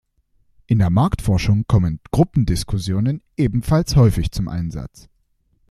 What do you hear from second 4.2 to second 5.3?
zum Einsatz.